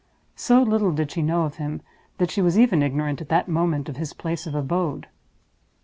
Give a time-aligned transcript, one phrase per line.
[0.35, 1.79] So little did she know of him
[2.17, 5.05] that she was even ignorant at that moment of his place of abode.